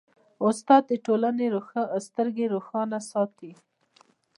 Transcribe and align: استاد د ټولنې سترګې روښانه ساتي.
استاد 0.47 0.83
د 0.87 0.93
ټولنې 1.05 1.47
سترګې 2.07 2.45
روښانه 2.53 2.99
ساتي. 3.11 3.51